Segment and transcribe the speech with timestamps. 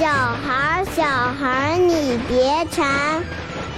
[0.00, 3.22] 小孩儿，小孩儿你别馋，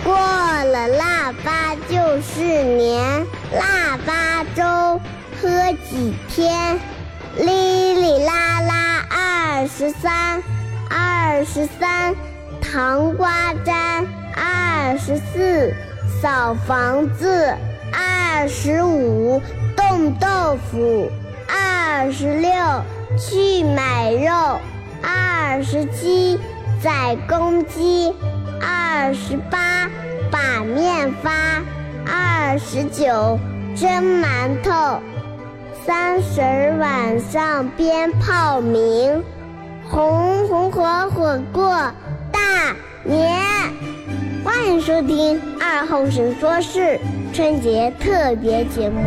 [0.04, 5.00] 过了腊八就是年，腊八粥
[5.40, 5.48] 喝
[5.90, 6.78] 几天，
[7.38, 10.40] 哩哩啦啦二十三，
[10.88, 12.14] 二十三
[12.60, 15.74] 糖瓜粘，二十四
[16.22, 17.52] 扫房子，
[17.92, 19.42] 二十五
[19.74, 21.10] 冻豆腐，
[21.48, 22.52] 二十六
[23.18, 24.60] 去买肉。
[25.02, 26.38] 二十七
[26.80, 28.12] 宰公鸡，
[28.60, 29.90] 二十八
[30.30, 31.30] 把面发，
[32.06, 33.38] 二十九
[33.76, 35.00] 蒸馒头，
[35.84, 36.40] 三十
[36.78, 39.22] 晚上鞭炮鸣，
[39.88, 41.70] 红红火火过
[42.30, 43.40] 大年。
[44.44, 46.98] 欢迎收听二后生说事
[47.32, 49.00] 春节特别节目。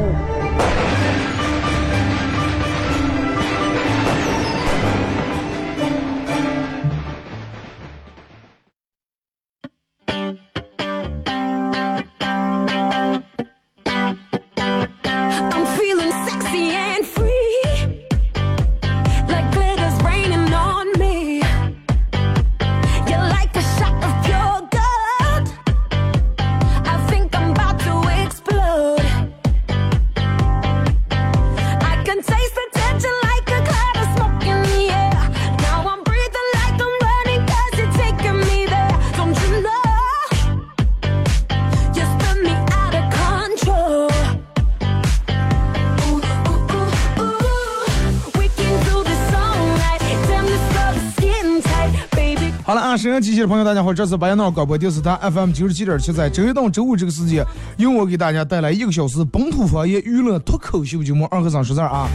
[52.98, 53.94] 沈阳机器的朋友，大家好！
[53.94, 62.08] 这是白洋闹广播电视台 FM 九十七点七，在周一到周五这个时间，由我给大家带来一个小时本土方言娱乐脱口秀节目《二和尚说事儿》啊。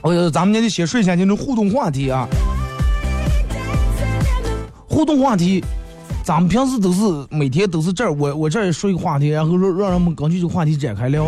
[0.00, 2.26] 哦，咱们今天先说一下今天互动话题啊。
[4.88, 5.62] 互动话题，
[6.24, 11.26] 咱们平时都是每天都是这儿，我我这儿说一个话题，然后让让人们根据这个话题展开聊。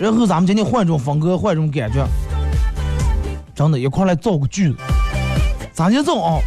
[0.00, 2.02] 然后咱们今天换一种风格，换一种感觉，
[3.54, 4.78] 真的，一块来造个句子。
[5.74, 6.40] 咋就造啊？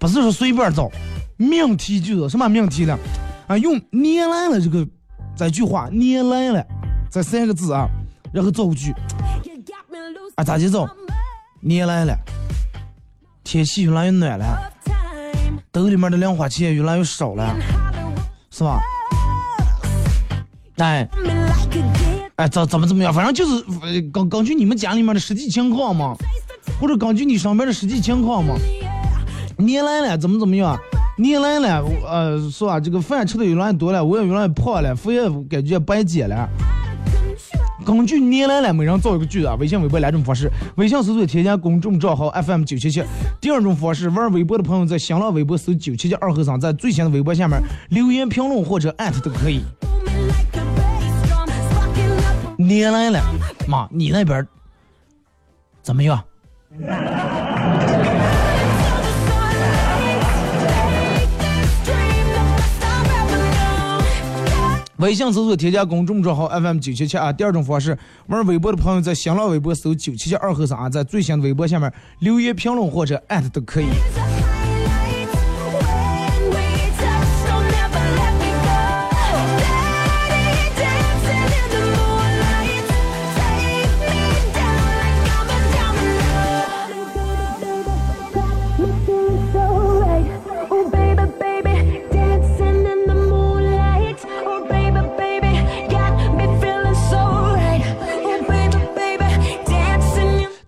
[0.00, 0.90] 不是说随便造，
[1.36, 2.98] 命题句子，什么命题呢？
[3.46, 4.84] 啊，用“年来了”这个
[5.36, 6.66] 这句话，“年来了”
[7.08, 7.88] 这三个字啊，
[8.32, 8.92] 然后造个句。
[10.34, 10.88] 啊，咋就造？
[11.60, 12.16] 年来了，
[13.44, 14.72] 天气越来越暖了，
[15.70, 17.54] 兜里面的零花钱越来越少了，
[18.50, 18.80] 是吧？
[20.78, 21.08] 哎。
[22.36, 23.12] 哎，怎怎么怎么样？
[23.12, 26.14] 反正就是呃根根据你们家里面的实际情况嘛，
[26.80, 28.54] 或者根据你上班的实际情况嘛。
[29.58, 30.76] 年来了，怎么怎么样？
[31.18, 32.80] 年来了，呃，是吧？
[32.80, 36.48] 这个饭吃的越来越多了，我也越来越胖了，肥也感觉白减了。
[37.84, 39.54] 根据年来了，每人造一个句子啊。
[39.60, 43.02] 微信、微博两种方式：微信搜索添加公众账号 FM 九七七；
[43.40, 47.60] 第二种方式，玩微博的朋友在新浪微博搜九七七二和尚，在最新的微博下面
[47.90, 49.60] 留言评论或者艾特都可以。
[52.66, 53.22] 年来了，
[53.66, 54.46] 妈，你那边
[55.82, 56.22] 怎么样？
[64.98, 67.32] 微信搜索添加公众账号 FM 九七七啊。
[67.32, 73.86] 第二种方式，玩微博的朋友在新浪微博搜九七七二和尚，在最新的微博下面留言评论或者艾特都可以。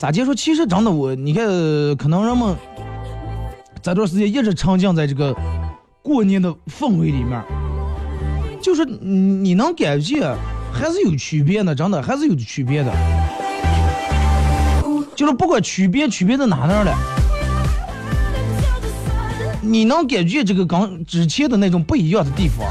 [0.04, 0.34] 咋就说？
[0.34, 1.46] 其实真的，我你看，
[1.96, 2.54] 可能人们
[3.80, 5.34] 这段时间一直沉浸在这个
[6.02, 7.42] 过年的氛围里面，
[8.60, 10.36] 就是你你能感觉
[10.70, 12.92] 还是有区别的，真的还是有区别的。
[15.16, 16.94] 就是不管区别区别在哪那了，
[19.62, 22.66] 你能感觉这个跟之前的那种不一样的地方。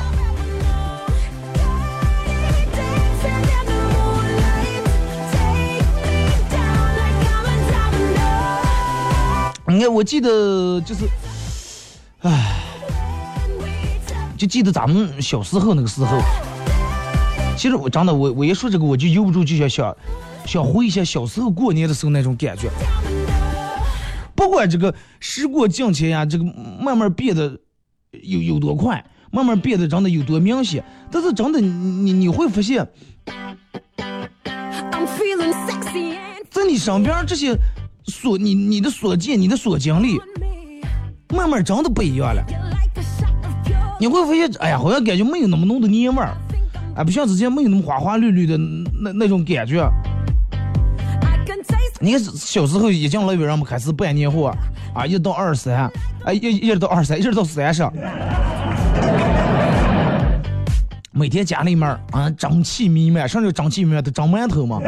[9.84, 11.06] 看，我记得就是，
[12.22, 12.64] 唉，
[14.38, 16.22] 就记得咱们小时候那个时候。
[17.58, 19.96] 其实我真的，我我一说这个，我就由不住就想想，
[20.46, 22.70] 想回忆一下小时候过年的时候那种感觉。
[24.34, 26.46] 不管这个时过境迁呀，这个
[26.80, 27.60] 慢慢变得
[28.12, 32.88] 有有多快，慢慢变得真的有多明显，但是真的你你会发现，
[36.50, 37.54] 在你身边这些
[38.24, 40.18] 所你你的所见你的所经历，
[41.36, 42.42] 慢慢真的不一样了。
[44.00, 46.34] 你会发现，哎呀，好像感觉没有那么浓的年味儿，
[46.96, 49.86] 哎，不像之前没有那么花花绿绿的那那种感觉。
[52.00, 54.56] 你看小时候一进老远，让我们开始办年货，
[54.96, 55.92] 啊，一到二十三，
[56.24, 57.86] 哎，一一直到二十三，一直到三十，
[61.12, 64.80] 每天家里面啊，蒸汽弥漫，甚至蒸汽弥漫都蒸馒头嘛。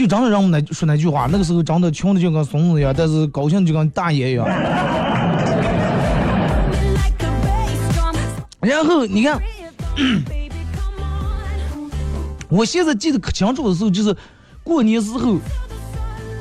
[0.00, 4.46] 就真的让我们那说那句话，那个时候真的穷的就跟孙子一样，但是高兴就跟大爷一样。
[8.60, 9.38] 然后你看。
[12.48, 14.16] 我现在记得可清楚的时候，就是
[14.64, 15.36] 过年时候，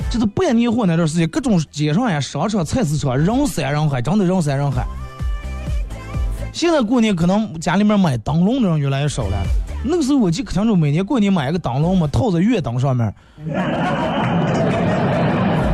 [0.09, 4.83] 就是办年货那段时间，各种街上呀、商场、菜市场人山人海，真的人山人海。
[6.51, 9.37] 现在过年可能家里面买灯笼的人越来越少了。
[9.83, 13.13] 那个时候我记可清楚，每年过年买一个灯笼嘛，套在月灯上面，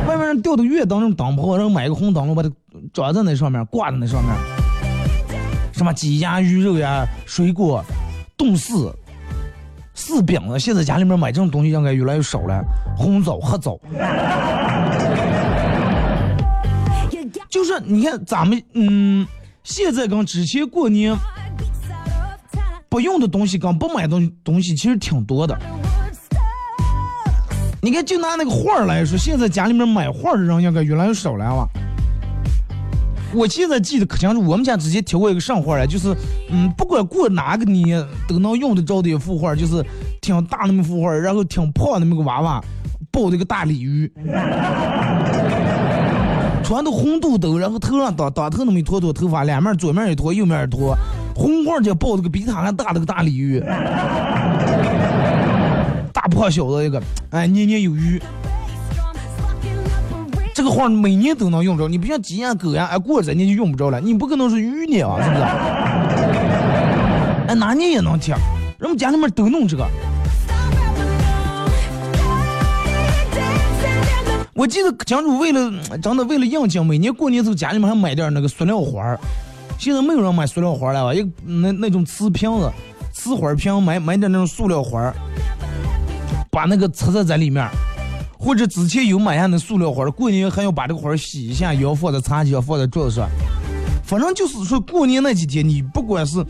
[0.06, 2.50] 外面人吊的月灯那种灯泡，然后买一个红灯笼，把它
[2.92, 4.32] 装在那上面，挂在那上面。
[5.72, 7.84] 什么鸡鸭鱼肉呀、水果、
[8.36, 8.92] 冻柿。
[9.94, 12.62] 柿饼了，现在家里面买这种东西应该越来越少了。
[12.96, 13.78] 红枣、黑枣，
[17.48, 19.26] 就是你看咱们，嗯，
[19.64, 21.16] 现在跟之前过年
[22.96, 25.54] 不用的东西跟不买东东西其实挺多的。
[27.82, 31.68] 你看，就拿那个画来说，现在家里面买画的人应该越来越少了吧？
[33.34, 36.16] 我现在记得可清楚，我们家之前贴过一个上画儿就是，
[36.48, 39.84] 嗯，不管过哪个年都能用得着的一幅画就是
[40.22, 42.64] 挺大那么幅画然后挺胖那么个娃娃，
[43.12, 44.10] 抱着个大鲤鱼，
[46.64, 50.96] 穿的红肚兜，然后头上当当头那么一坨坨头发，两面左面一坨，右面一坨，
[51.36, 53.60] 红花姐抱着个比他还大的个大鲤鱼，
[56.10, 56.98] 大胖小子一个，
[57.28, 58.18] 哎，年年有余。
[60.54, 64.00] 这个画每年都能用着，你不像鸡呀狗呀，哎过这年就用不着了。
[64.00, 65.42] 你不可能是鱼年啊，是不是？
[67.52, 68.34] 哎哪年也能贴，
[68.78, 69.86] 人们家里面都弄这个。
[74.54, 79.20] 我记得清楚，为了真的为了应景，每年过年时候家里面还买点那个塑料花儿。
[79.78, 81.14] 现在没有人买塑料花了吧？
[81.14, 82.70] 一那那种瓷瓶子、
[83.12, 85.12] 瓷花瓶，买买点那种塑料花，
[86.50, 87.68] 把那个插在在里面。
[88.38, 93.28] 或者之前有买下那塑料花过年还要把这个花洗一下，也要放在茶几上，放在桌子上。
[94.04, 96.44] 反正就是说过年那几天，你不管是，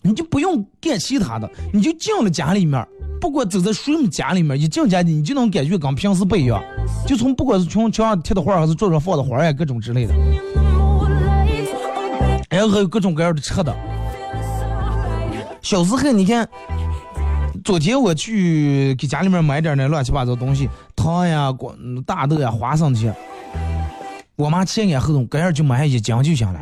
[0.00, 2.86] 你就不用干其他的，你就进了家里面，
[3.20, 6.62] 不管走在谁们家里面，一进家里你就能感觉跟平时不一样。
[7.06, 10.14] 就从不管是从墙上贴的画，还是桌上放的花呀，各种之类的，
[12.52, 13.74] 然后还有各种各样的吃的。
[15.62, 16.48] 小时候你看。
[17.64, 21.72] 昨天我去给家里面买点那乱七八糟东西，糖呀、果
[22.04, 23.08] 大豆呀、花生去。
[24.34, 26.60] 我妈前眼后动，隔样就买一斤就行了。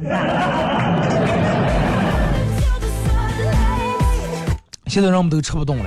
[4.88, 5.87] 现在让我们都吃不动了。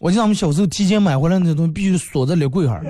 [0.00, 2.82] 我记得我们小时候提前买回来那东西必须锁在立柜上。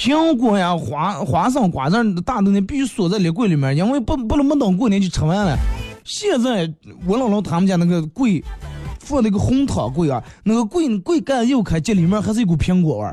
[0.00, 5.54] 苹果呀、花花生、瓜子、大豆那必须锁在立柜里面，因为不不能没等过年就吃完了。
[6.04, 6.72] 现在
[7.06, 8.42] 我姥姥他们家那个柜
[8.98, 13.12] 放那个红糖柜啊，那个柜柜盖又开，这里面还是一股苹果味儿。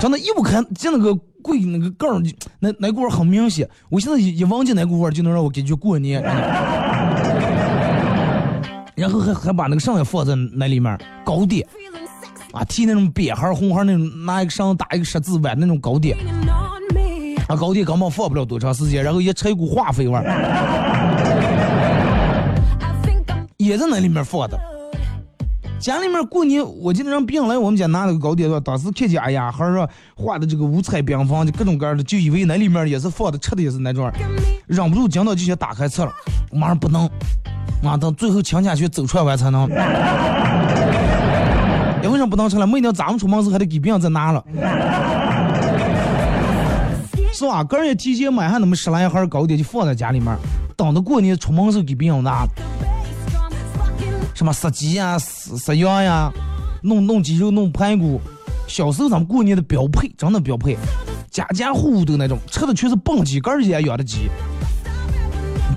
[0.00, 2.22] 真的，一不开见那个柜那个盖儿，
[2.60, 3.68] 那那股味儿很明显。
[3.90, 6.22] 我现在一一闻见那股味儿，就能让我感觉过年。
[8.94, 11.66] 然后还还把那个绳也放在那里面，糕点
[12.54, 16.16] 啊，提那种扁孩红孩那种，拿一个绳打一个十字弯那种糕点。
[17.48, 20.22] 啊，糕点根本放不了多长时间，然后也吃一股化肥味儿，
[23.56, 24.56] 也在那里面放的。
[25.80, 34.10] 家里面过年，我记得让别人来我们家拿了个糕点，当时看见哎呀，孩儿画的这个五彩缤纷，就各种各样的，就以为那里面也是放的，吃的也是那种，
[34.66, 36.10] 忍不住讲到就想打开吃了。
[36.52, 37.06] 马上不能，
[37.82, 39.68] 啊，等最后亲家去走出来完才能。
[42.28, 42.66] 不能吃了？
[42.66, 44.44] 每天咱们出门时还得给别人再拿了。
[47.32, 47.64] 是吧？
[47.64, 50.36] 个人也提前买上那么十来盒糕点，就放在家里面，
[50.76, 52.46] 等着过年出门时候给别人拿。
[54.34, 56.32] 什么杀鸡呀、杀杀羊呀，
[56.82, 58.20] 弄弄鸡肉、弄排骨。
[58.66, 60.76] 小时候咱们过年的标配，真的标配，
[61.30, 64.30] 家家户户都那种，吃的全是蹦鸡，个儿也养的鸡，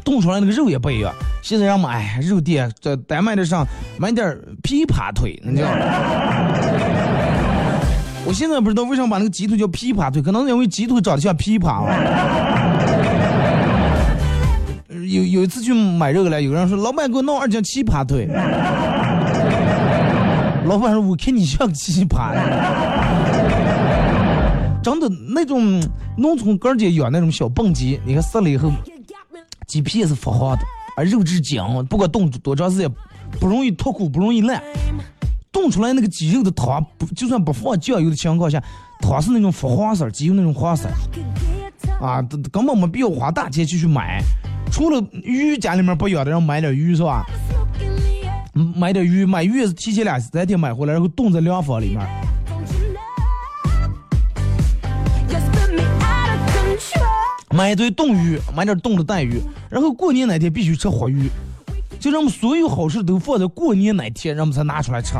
[0.07, 1.13] 冻出来那个肉也不一样。
[1.41, 3.67] 现在让买肉店在单卖的上
[3.99, 4.25] 买点
[4.63, 5.67] 琵琶腿，你知道。
[8.25, 11.93] 我现在不知道为什么把那个鸡腿叫琵琶腿，可能因为鸡腿长得像琵琶啊。
[14.89, 18.29] 有有一次去买肉了，有人说老板给我弄二斤奇葩腿。
[20.65, 22.31] 老板说：“我看你像奇葩。”
[24.81, 25.81] 真的那种
[26.17, 28.71] 农村哥儿姐养那种小蹦鸡，你看杀了以后，
[29.67, 30.63] 鸡皮也是发黄的，
[30.95, 32.89] 而肉质紧，不管冻多长时间，
[33.39, 34.63] 不容易脱骨，不容易烂。
[35.51, 38.63] 冻出来那个鸡肉的汤，不就算不放酱油的情况下，
[39.01, 40.87] 汤是那种发黄色，鸡肉那种黄色。
[41.99, 42.21] 啊，
[42.51, 44.21] 根本没必要花大钱去去买。
[44.71, 47.25] 除了鱼，家里面不养的，让买点鱼是吧？
[48.53, 52.07] 买点鱼，买鱼也是提前两三天买回来，然后冻在凉房里面。
[57.57, 61.27] 买一堆冻鱼，买点冻的带鱼，然后过年那天必须吃活鱼。
[61.99, 65.15] 就让我们所有好事都放在过年那天，让我们才拿出来吃。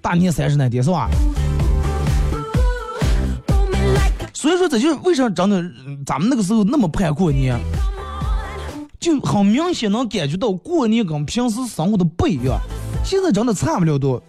[0.00, 1.10] 大年三十那天是吧？
[4.32, 5.60] 所以说这就是为啥真的
[6.06, 7.58] 咱们那个时候那么盼过年，
[9.00, 12.60] 就很明显能感觉到过年跟平时生活的不一样。
[13.04, 14.22] 现在真的差不了多，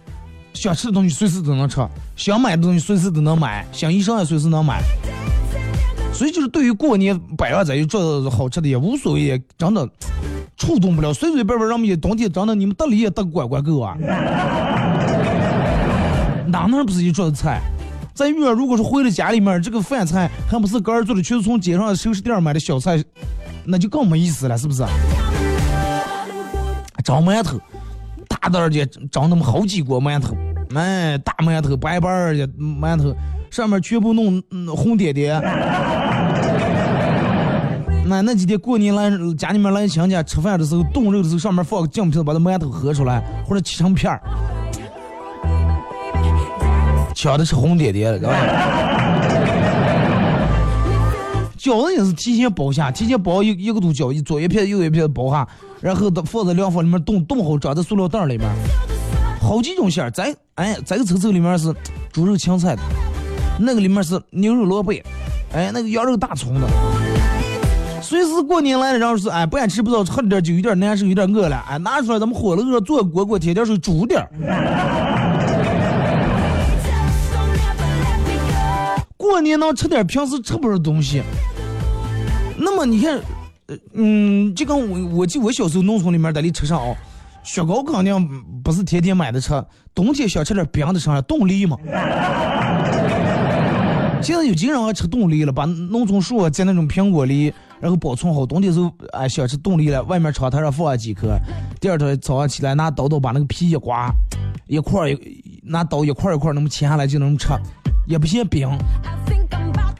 [0.54, 4.82] 想吃的东西随时都能吃，想买的东西随时都能买，想衣裳也随时能买。
[6.14, 9.86] 所以就是对于过年摆上在一做好吃的也无所谓，真的。
[10.56, 13.96] 触动不了，随随便便让我们也冬天长的，你们得理也得管管够啊！
[16.46, 17.60] 哪能不是一桌子菜？
[18.14, 23.02] 在院如果是回了家里面，这个饭菜还不是个儿做的，全是从街上熟食店买的小菜，
[23.64, 24.84] 那就更没意思了，是不是？
[27.02, 27.58] 蒸馒头，
[28.28, 30.36] 大袋儿的蒸那么好几锅馒头，
[30.76, 33.12] 哎，大馒头白白的馒头，
[33.50, 34.40] 上面全部弄
[34.76, 35.42] 红点点。
[38.06, 44.20] 那那几天过年来家里面来亲戚吃饭的时候，冻肉的时候上面放个酱皮子，把那馒头合出来，或者切成片儿，
[47.14, 48.36] 抢的是红点点，知道吧？
[51.58, 55.48] 饺子也是提前包下，提前包一一个都饺，左一片右一片包下，
[55.80, 58.46] 然后放在凉房里面冻冻好，装在塑料袋里面，
[59.40, 60.10] 好几种馅儿。
[60.10, 61.74] 咱哎，这个抽抽里面是
[62.12, 62.82] 猪肉青菜的，
[63.58, 64.92] 那个里面是牛肉萝卜，
[65.54, 66.68] 哎，那个羊肉大葱的。
[68.04, 74.22] 随时过年来了，然后是哎，不爱吃不知道，喝点酒有点难受，有点饿了，哎，拿出来咱们火炉上做锅锅，添点水煮点。
[79.16, 81.22] 过年能吃点平时吃不着东西。
[82.58, 83.18] 那么你看，
[83.94, 86.94] 嗯，就跟我我记我小时候农村里面在里吃啥哦，
[87.42, 88.28] 雪糕肯定
[88.62, 91.78] 不是天天买的吃，冬天想吃点冰的啥，冻梨嘛。
[94.24, 97.52] 现在有经人还吃冻梨了，把农村树摘那种苹果梨。
[97.80, 101.38] 然后保存好，冬天时候哎想吃冻梨了，外面窗台上放上几颗，
[101.78, 104.10] 第二天早上起来拿刀刀把那个皮一刮，
[104.66, 107.48] 一块一拿刀一块一块那么切下来就能吃，
[108.06, 108.66] 也不嫌冰，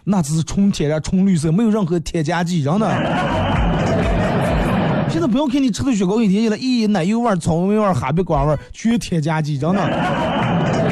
[0.03, 2.89] 那只是纯天然纯绿色，没有任何添加剂，真的。
[5.11, 10.84] 现在不要看你吃的雪糕一天起来，咦奶油味、草莓味、哈密瓜味，全添加剂，真的。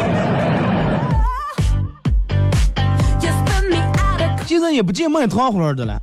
[4.73, 6.01] 也不见卖糖葫芦的了。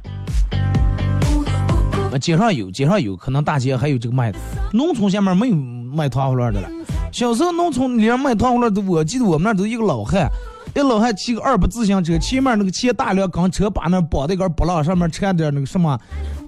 [2.12, 4.40] 那街上有，街上有可能大街还有这个卖的。
[4.74, 6.70] 农村下面没有卖糖葫芦的了。
[7.12, 10.30] 小时候农村里面卖糖葫芦的，我记得我们那都一个老汉，
[10.76, 16.00] 一老汉骑个二八自行车，前面那个前大梁跟车把那绑的一根布浪，上面缠点那个什么，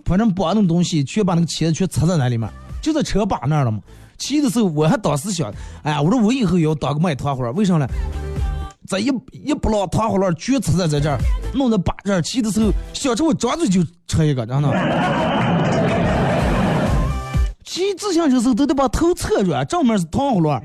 [0.05, 2.49] 反正绑那东西，全把那个茄子全插在那里面，
[2.81, 3.79] 就在车把那儿了嘛。
[4.17, 5.51] 骑的时候我还当时想，
[5.83, 7.87] 哎呀，我说我以后也要当个卖糖葫芦，为啥呢？
[8.91, 11.17] 这一一不落糖葫芦全插在在这儿，
[11.53, 14.69] 弄在把这儿，骑的时候想吃我张嘴就吃一个，真的。
[17.63, 20.61] 骑自行车时候都得把头侧转，正面是糖葫芦，啊，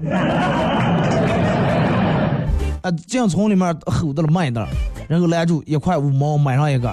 [3.06, 4.66] 进村里面吼到了慢一点，
[5.06, 6.92] 然后拦住一块五毛买上一个，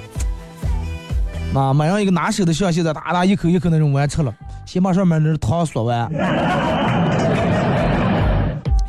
[1.56, 4.32] 啊，买上一个拿手的，像现在大大一口一口那种完吃了，
[4.68, 6.08] 先把上面那糖嗦完。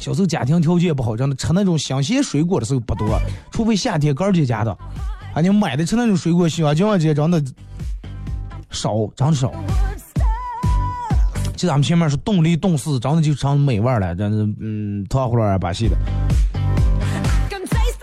[0.04, 3.18] 小时候家庭条件不好，真的吃那种新鲜水果的时候不多，
[3.50, 4.70] 除非夏天哥儿姐家的，
[5.32, 7.42] 啊，你买的吃那种水果香蕉这真的
[8.68, 9.50] 少，真少。
[11.56, 15.96] 就咱们前面是冻梨冻柿，真的就成美味了，真是嗯糖葫芦儿把戏的。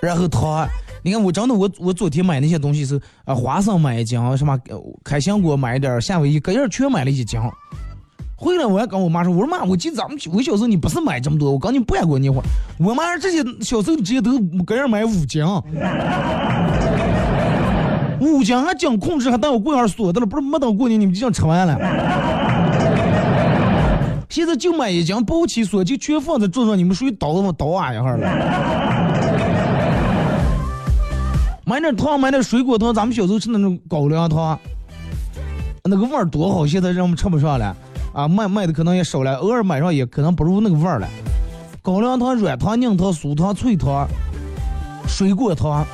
[0.01, 0.67] 然后糖，
[1.03, 4.58] 你看我真的我我昨天买那些东西是啊花生买一斤，什么
[5.03, 7.39] 开心果买一点，夏威夷各样全买了一斤。
[8.41, 12.41] 回来我还跟我妈说，我说妈，我记得咱们我小时候你不是买这么多，我刚你不爱过年货。
[12.79, 15.45] 我妈说这些小时候你直接都各样买五斤，
[18.19, 21.77] 五斤还讲控制，还带我过儿锁的了，不是没等过年你们就想吃完了。
[24.27, 28.27] 现在就买一斤包起锁，就全放在桌上，你们属于倒倒啊一下了。
[31.63, 34.57] 买点糖，买点水果糖，咱们小时候吃那种高粱糖，
[35.83, 37.75] 那个味儿多好，现在让我们吃不上了，
[38.13, 41.08] 啊，卖卖的可能也少了，偶尔买上也可能不如那个味儿了。
[41.82, 44.08] 高粱糖、软糖、硬糖、酥糖、脆糖、
[45.08, 45.86] 水果糖，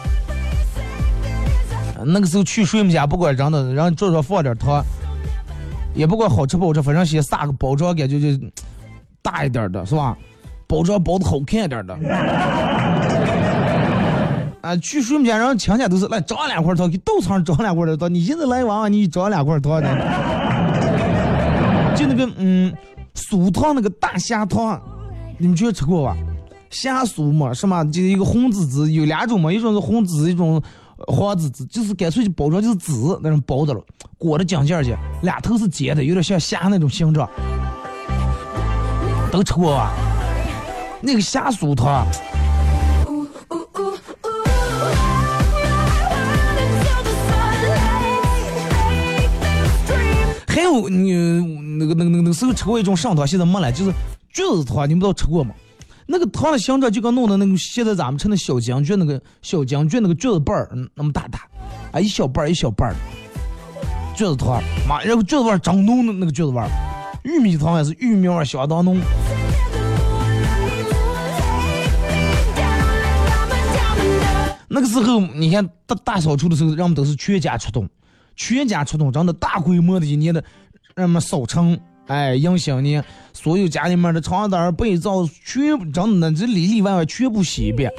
[2.06, 4.84] 那个时候去谁们家，不管真的，然后桌上放点糖，
[5.94, 8.46] 也不管好吃不好吃，反正先撒个包装感觉就
[9.22, 10.18] 大一点的，是吧？
[10.68, 11.98] 包装包的好看一点的。
[14.62, 18.14] 啊，去谁们家，然后亲戚都是来找两块糖，给豆上找两块糖。
[18.14, 19.88] 你现在来娃娃，你找两块糖的。
[22.18, 22.74] 个嗯，
[23.16, 24.82] 酥糖那个大虾糖。
[25.38, 26.18] 你们觉得吃过吧？
[26.70, 27.84] 虾酥嘛，是吗？
[27.86, 30.62] 就是一个红紫紫，有两种嘛，一种是红紫，一种
[31.08, 33.82] 黄紫紫，就是干脆就包装就是紫那种包的了，
[34.18, 37.30] 裹的姜劲儿去，两头是尖的，有点像虾那种形状。
[39.32, 39.94] 都吃过吧？
[41.02, 42.06] 那个虾酥汤。
[50.58, 51.14] 还有你
[51.78, 53.94] 那个那个那个那时候吃过一种上汤，现在没了，就是。
[54.34, 55.54] 橘子糖，你们都吃过吗？
[56.08, 61.42] 那个糖的形状就跟弄的那个现在咱们吃的小将军那个小将军那个橘子瓣儿那么大大，
[61.92, 62.96] 啊一小瓣儿一小瓣儿
[64.16, 64.60] 橘子糖，
[64.90, 66.68] 妈，然后橘子味儿真浓的那个橘子味儿，
[67.24, 69.00] 玉米糖也是玉米味儿相当浓。
[74.68, 77.88] 那个时候你看大大扫除的时候，人们都是全家出动，
[78.38, 80.42] 全家出动，真的大规模的一年的
[80.96, 81.78] 人们扫尘。
[82.06, 83.04] 哎，迎新年，
[83.34, 87.92] 所有家里面的床单被罩全真的这里里外外全部洗一遍。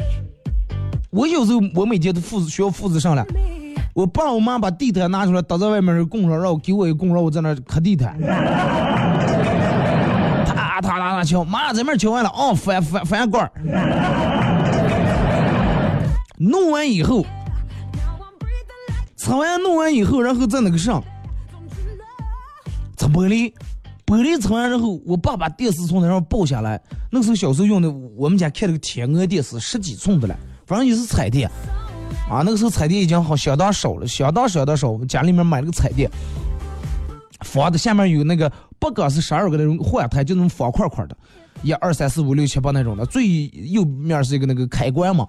[1.11, 3.23] 我有时候我每天都负责需要负责上来，
[3.93, 8.19] 我爸我妈把地毯拿出来搭在外面的供上，让我给我一供，让我在那磕地毯。
[10.47, 13.51] 哒哒哒哒敲，妈这边敲完了，哦翻翻翻罐
[16.39, 17.27] 弄完以后，
[19.19, 21.03] 擦完弄完以后，然后在那个上
[22.97, 23.53] 擦玻璃。
[24.07, 26.81] 玻璃擦完之后，我爸把电视从那上抱下来。
[27.11, 31.47] 那时候小时候用的，我们家看那个天鹅电视，十几寸的了，反正也是彩电。
[32.31, 34.97] 啊，那个时候彩电已经好相当少了，相当少的少。
[35.05, 36.11] 家里面买了个彩电，
[37.41, 41.15] 房子下面有那个八个是十二个那种换台，就那种方块块的，
[41.63, 43.05] 一二三四五六七八那种的。
[43.05, 45.27] 最右面是一个那个开关嘛。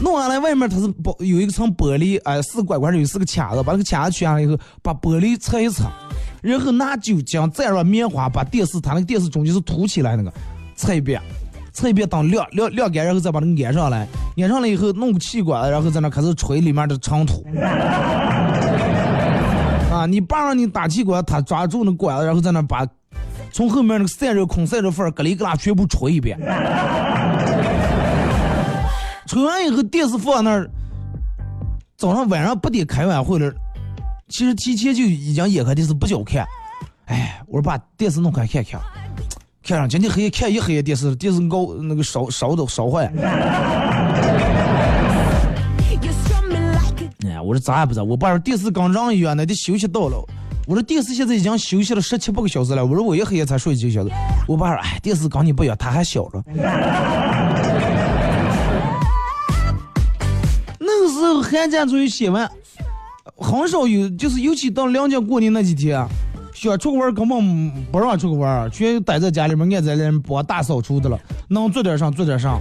[0.00, 5.90] 弄下来外面它是玻有一层玻璃，哎，四个管管有四个卡子，把那个卡子取下来以后，把玻璃擦一擦。
[6.42, 10.32] 然后拿酒精蘸上棉花，把电视它那个电视中间是凸起来那个，
[10.76, 11.20] 擦一遍，
[11.72, 14.06] 擦一遍，当晾晾晾干，然后再把那个安上来，
[14.36, 17.44] 安上来以后弄个气管，然后在那开始吹里面的长土。
[19.90, 22.86] 啊，你爸让你打气管，他抓住那管子，然后在那把
[23.50, 26.38] 从后面那个散热孔、散热缝咯里咯啦全部吹一遍。
[29.26, 30.70] 吹完以后，电视放那儿，
[31.96, 33.52] 早上晚上不得开完会了。
[34.28, 36.46] 其实提前就已经演开电视不叫看，
[37.06, 38.80] 哎，我说把电视弄开看看，
[39.62, 43.12] 看上今天黑夜看一黑夜电视，电视熬那个烧烧都烧坏。
[47.24, 50.24] 哎，我说咋也不知道，我爸说电视刚让一样，那得休息到了。
[50.66, 54.10] 我说电视现在已经休息了十七八个小时了，我说我一黑夜才睡几个小时。
[54.48, 56.42] 我爸说，哎，电视刚你不一样，他还小着。
[61.26, 62.48] 时候寒假作业写完。
[63.36, 66.06] 很少有，就是尤其到两家过年那几天，
[66.54, 72.58] 想出去玩根本不让出去玩，全待在家里面，爱在里面帮大扫除的了，能做点啥做点啥。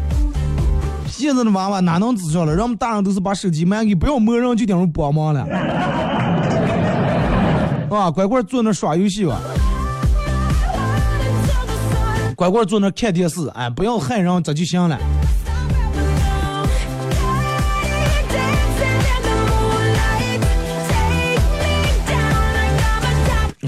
[1.08, 2.54] 现在的娃娃哪能知晓了？
[2.54, 5.41] 人们大人都是把手机卖给不要默认就等于帮忙了，
[7.89, 9.39] 啊，乖乖坐那耍游戏吧，
[12.36, 14.99] 乖乖坐那看电视，哎，不要害人，这就行了。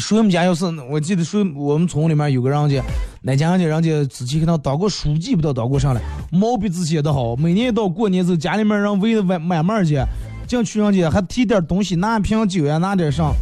[0.08, 2.82] 说我们家要是，我记得说我们村里面有个人家，
[3.22, 6.00] 那家人家人家之前给他当过书记，不知道当过啥了，
[6.32, 7.36] 毛笔字写的好。
[7.36, 10.00] 每年一到过年时候，家里面人围着满满满去，
[10.48, 13.34] 进去人家还提点东西，拿瓶酒呀，拿点啥，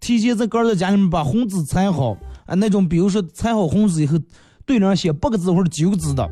[0.00, 4.18] 提前在搁在家里面把红纸裁好，啊，那种比如说裁好红纸以后，
[4.64, 6.26] 对联写八个字或者九个字的，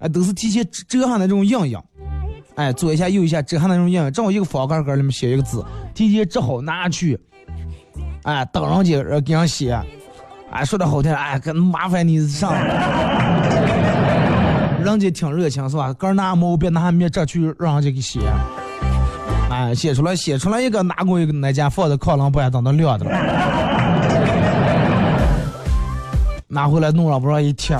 [0.00, 1.78] 哎，都是提前折上那种印印，
[2.56, 7.16] 哎，左一下右一下折上那种印，正好一个方格格里面写一个字，提前折好拿去。
[8.24, 9.80] 哎，等人家给人写，
[10.50, 12.52] 哎，说的好听，哎，跟麻烦你上，
[14.82, 15.92] 人家挺热情是吧？
[15.94, 18.20] 个拿毛笔拿笔这去让人家给写，
[19.50, 23.10] 哎，写出来写出来一个拿过一个那家放在炕上不还等到晾着了，
[26.48, 27.76] 拿回来弄上不让一贴，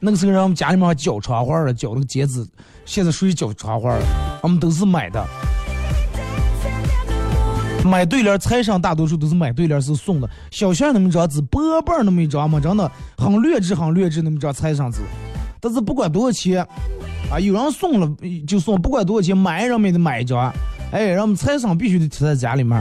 [0.00, 2.44] 那个时候我们家里面还绞窗花了，绞那个剪纸，
[2.84, 4.04] 现在属于绞窗花了，
[4.42, 5.24] 我们都是买的。
[7.84, 15.00] 买对联财商大多数都是买对联是送的，小馅那么一张纸，薄薄那么一张嘛，真的很劣质，很劣质那么一张财商纸。
[15.60, 16.66] 但是不管多少钱，
[17.30, 18.08] 啊，有人送了
[18.46, 20.52] 就送，不管多少钱，买人们得买一张，
[20.90, 22.80] 哎，让我们财商必须得贴在家里面。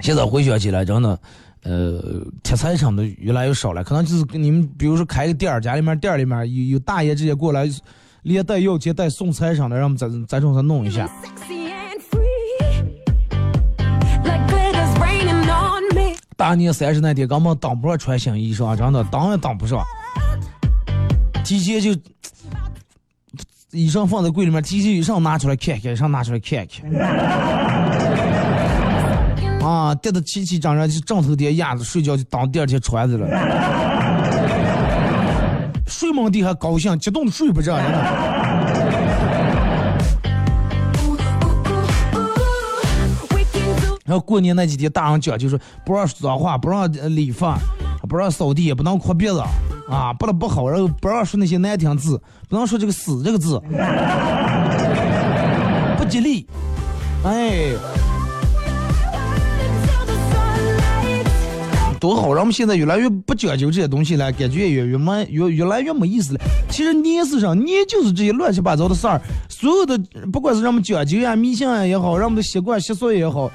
[0.00, 1.18] 现在回想起来，真的，
[1.64, 2.00] 呃，
[2.42, 7.68] 贴财商的越来越少了，可能就是你们比如说开个店儿，家里面店儿里面有有大爷直接过来。
[8.26, 11.08] 连带要钱带送财上的，让我们咱咱种再弄一下。
[16.36, 19.80] 大年三十那天，根本挡不上穿新衣裳，真的挡也挡不上。
[21.44, 21.92] 提前就
[23.70, 26.92] 衣裳放在柜里面，提前衣裳拿出来看看，衣裳拿出来看看。
[29.64, 33.95] 啊，叠的齐齐整整，就枕头叠压着睡觉就当第二天穿着了。
[36.16, 37.76] 睡梦地还高兴，激动的睡不着。
[44.06, 47.58] 然后过年那几天，大人讲就是不让说脏话，不让理发，
[48.08, 49.42] 不让扫地，不能哭鼻子，
[49.90, 53.60] 啊，不能不好，然后不让说那些难听字，不能说这个死这个字，
[55.98, 56.48] 不吉利，
[57.24, 57.72] 哎。
[62.06, 62.32] 多好！
[62.32, 66.40] 让我们现在越来越不讲究这些东西了，感觉越越没越越来越没意思了。
[66.70, 69.98] 其实年事上年就是这些乱七八糟的事儿，所有的
[70.32, 73.50] 不管是让我们讲究呀、迷信啊也好，让我们的习惯习俗也好，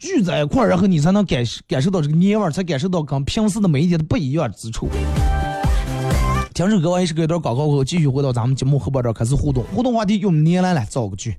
[0.00, 4.88] 聚在一块儿，然后你才能感感受到这个年味儿，才感受到跟平时的每一天的不一样之处。
[6.54, 11.36] 听首歌完也是给一段广告后，继续回到咱们节目后半段开始互动，互动话题用年来来造个句。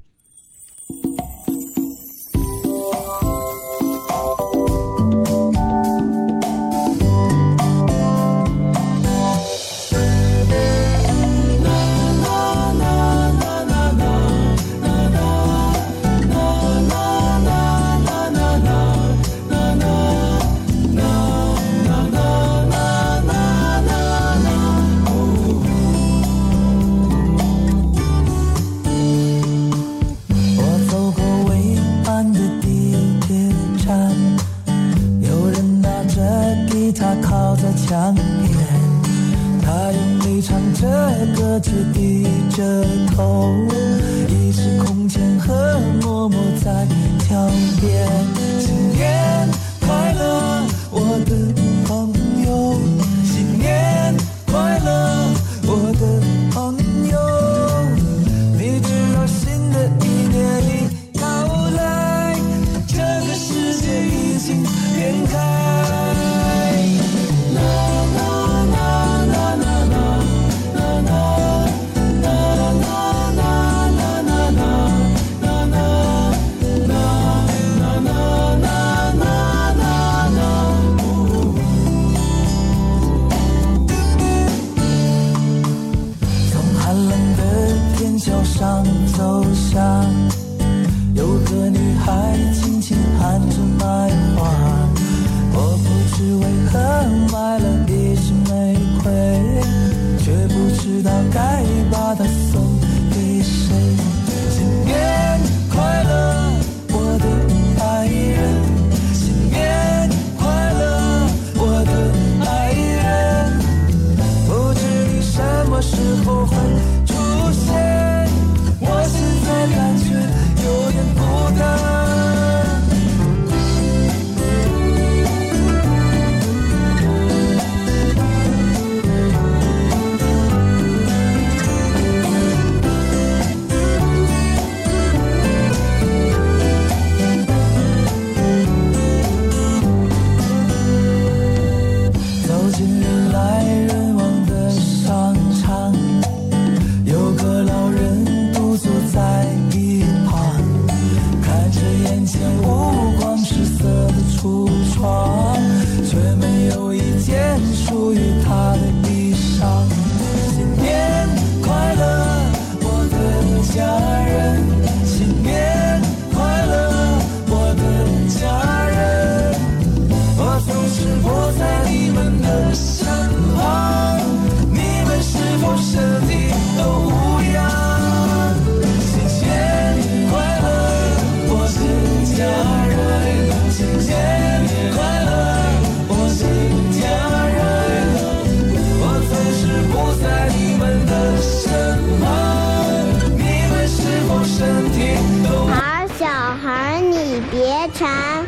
[197.88, 198.46] 馋，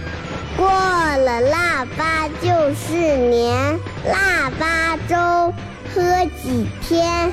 [0.55, 3.79] 过了腊八就是年。
[4.05, 5.53] 腊八粥
[5.93, 7.31] 喝几天？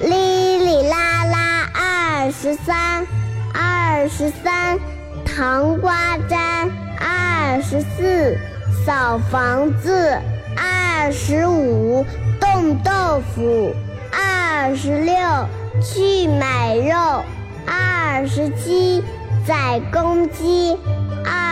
[0.00, 3.06] 哩哩啦啦二十三，
[3.52, 4.78] 二十三
[5.24, 8.38] 糖瓜粘，二十四
[8.86, 10.16] 扫房子，
[10.56, 12.06] 二十五
[12.40, 13.74] 冻豆腐，
[14.12, 15.14] 二十六
[15.82, 17.24] 去买肉，
[17.66, 19.02] 二十七
[19.46, 20.76] 宰公鸡，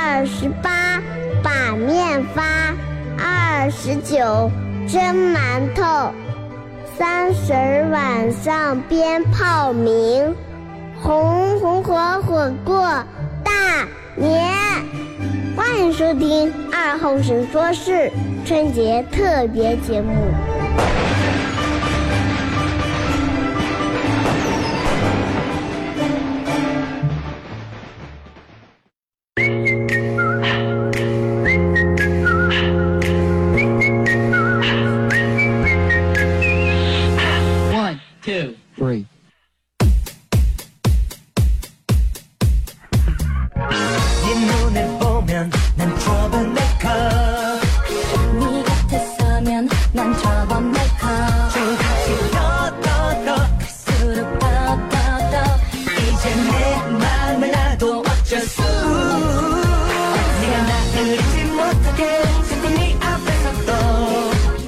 [0.08, 1.02] 二十八
[1.42, 2.44] 把面发，
[3.18, 4.48] 二十九
[4.86, 5.00] 蒸
[5.34, 6.12] 馒头，
[6.96, 7.52] 三十
[7.90, 10.32] 晚上鞭炮鸣，
[11.02, 12.86] 红红火火过
[13.42, 14.48] 大年。
[15.56, 18.08] 欢迎收听二后生说事
[18.44, 20.14] 春节特别节目。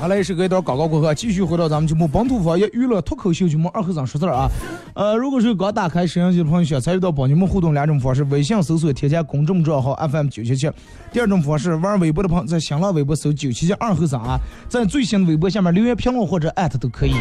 [0.01, 4.49] 好来是隔一段广告过后，继续回到咱们节目本土方言娱乐脱口秀节目二和尚说事儿啊。
[4.95, 10.71] 呃，如果是刚打开摄像机的朋友，想参与到帮你们互动两种方式：微信搜索添加公众账号 FM 九七七；
[11.13, 14.39] 第二种方式，玩微博的朋友在新浪微博搜九七七二和尚啊，
[14.69, 17.13] 在最新的微博下面留言评论或者艾特都可以。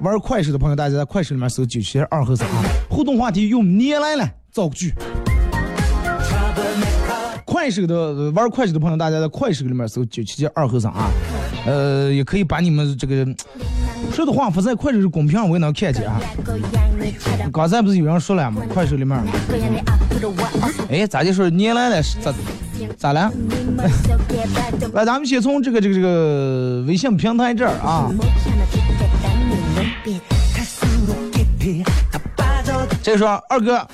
[0.00, 2.62] 玩快手的朋友，大家在快手里面搜九七七二和尚啊。
[2.90, 4.92] 互动话题用年来了造句。
[7.62, 11.08] 快手的玩快手的朋友，大家在快手里面搜九七七二和尚啊。
[11.64, 13.24] 呃，也可以把你们这个
[14.12, 16.20] 说的话发在快手的公屏上，我也能看见啊。
[17.52, 18.60] 刚才不是有人说了吗？
[18.68, 19.16] 快手里面，
[20.90, 22.02] 哎，咋就说年来了？
[22.20, 22.34] 咋
[22.98, 23.30] 咋了？
[24.92, 28.10] 来，咱们先从这个这个这个微信平台这儿啊。
[33.00, 33.86] 这说二哥，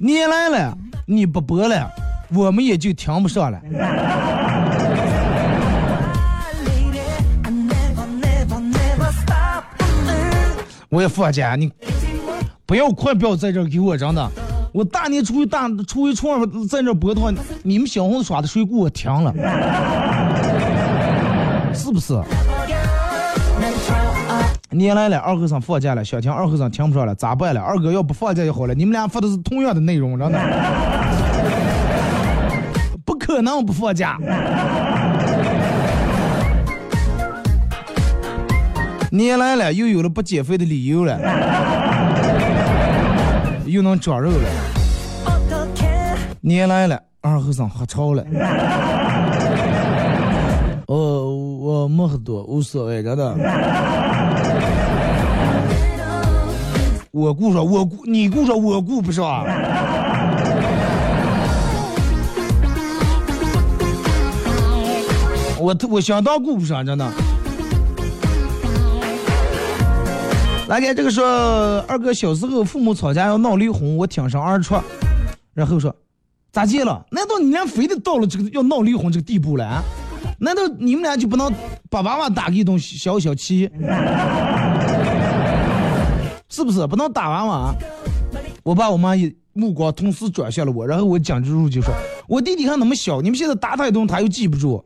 [0.00, 0.78] 年来了，
[1.10, 1.90] 你不播了，
[2.34, 3.58] 我们也就听不上了。
[10.90, 11.72] 我也放假，你
[12.66, 14.30] 不要快不要在这给我真的，
[14.70, 19.32] 我大年初一大初一初二在这播的话，你们小红耍的水果我停了，
[21.72, 22.12] 是不是？
[24.70, 27.60] 年来了，二和尚放假了，想听二和尚听不上了，咋办了？
[27.60, 30.38] 二哥要不放假就好了，你们俩发的是同样的内容，真的，
[33.04, 34.18] 不可能不放假。
[39.10, 41.18] 年来了，又有了不减肥的理由了，
[43.64, 44.48] 又能长肉了。
[46.42, 48.22] 年来了，二和尚喝潮了。
[50.88, 53.34] 哦，我没喝多，无所谓，真的。
[57.18, 59.44] 我顾上，我顾你顾上，我顾不上。
[65.58, 67.10] 我我相当顾不上，真的。
[70.68, 71.26] 来看这个说，
[71.88, 74.76] 二哥小时候父母吵架要闹离婚，我挺身而出，
[75.54, 75.92] 然后说
[76.52, 77.04] 咋接了？
[77.10, 79.82] 难道你俩非得到了这个要闹离婚这个地步了？
[80.38, 81.52] 难道你们俩就不能
[81.90, 83.68] 把娃娃打个一顿消消气？
[86.48, 87.74] 是不是不能打娃娃？
[88.62, 91.92] 我爸我妈一目光同时转向了我，然后我讲住就说，
[92.26, 94.82] 我弟弟还那么小，你们现在打他一顿他又记不住。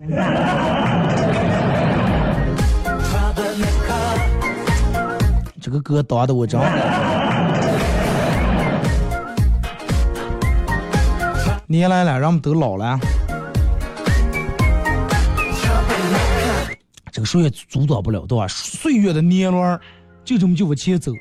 [5.61, 6.61] 这个歌打的我真
[11.69, 12.99] 年来了，人们都老了，
[17.13, 18.49] 这个谁也阻挡不了，对吧？
[18.49, 19.79] 岁月的年轮
[20.25, 21.13] 就这么就往前走，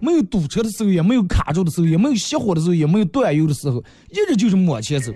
[0.00, 5.12] 没有堵车的时候，也没有卡住的时候，也没有熄火的时候，也没有断油的时候，一直就是往前走，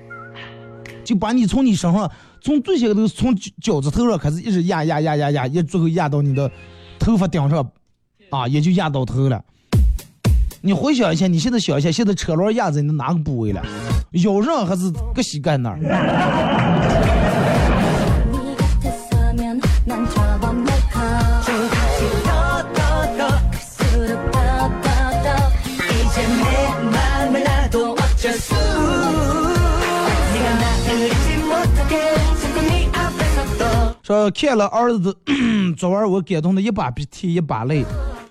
[1.05, 6.51] 就把你从你身上，从最先头从脚趾头上开始，一直压压压压压，一最后压到你的
[6.99, 7.68] 头发顶上。
[8.31, 9.40] 啊，也就压到头了。
[10.61, 13.62] 你回想一下，你现在想一下，现在车轮压在你的哪个部位了？
[14.12, 15.79] 腰上还是个膝盖那儿？
[34.05, 35.17] 说看了儿子
[35.79, 37.83] 昨晚我感动的一把鼻涕一把泪。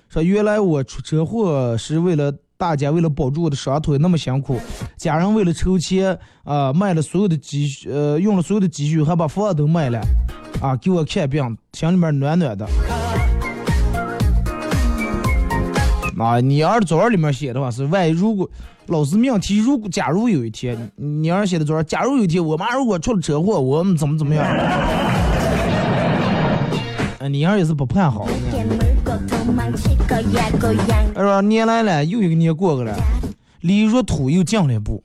[0.08, 4.60] 说原来我出车祸是为了大家为了保住我的双腿那么辛苦，
[4.98, 10.00] 家人为了筹钱啊卖了所有的积蓄，呃用了所有的积蓄还把房都卖了，
[10.62, 12.68] 啊给我看病，心里面暖暖的。
[16.20, 18.48] 啊，你儿子作文里面写的话是万一如果
[18.86, 24.46] 老师命题如果假如有一天你儿子写的作文，假如有一天我妈如果出了车祸，我们怎么怎么样？
[27.30, 28.28] 你儿也是不盼好。
[31.16, 32.96] 他说年来了，又一个年过去了，
[33.62, 35.04] 离入土又近了一步。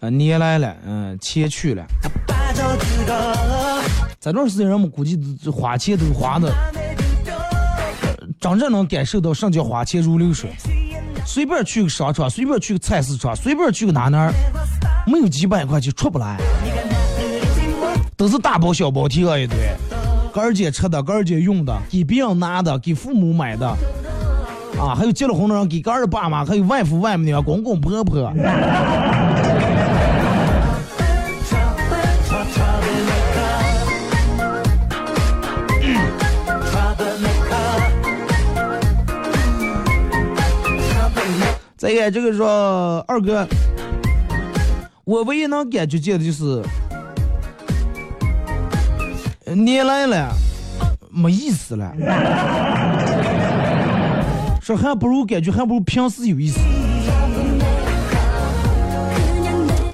[0.00, 1.84] 啊，年来了，嗯，钱去了。
[4.20, 5.18] 这段时间人们估计
[5.50, 6.52] 花钱都花的，
[8.40, 10.50] 真正能感受到什么叫花钱如流水。
[11.28, 14.32] 随便去个商场，随便去个菜市场，随便去个哪哪儿，
[15.06, 16.38] 没有几百块钱出不来，
[18.16, 19.58] 都是大包小包提了一堆，
[20.32, 23.68] 哥儿姐吃的，哥儿姐用的，给别人拿的，给父母买的，
[24.80, 28.32] 啊，还有结了婚的人给哥儿爸妈，还有外父外母的公公婆婆。
[41.78, 43.46] 再一个这个说二哥，
[45.04, 46.60] 我唯一能感觉见的就是，
[49.54, 50.34] 年来了
[51.08, 51.94] 没意思了，
[54.60, 56.58] 说还不如感觉还不如平时有意思，